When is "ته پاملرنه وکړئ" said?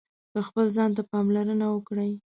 0.97-2.11